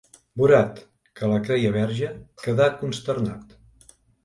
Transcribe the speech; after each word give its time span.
Borat, 0.43 0.79
que 1.19 1.29
la 1.33 1.37
creia 1.49 1.75
verge, 1.77 2.11
queda 2.47 2.73
consternat. 2.83 3.57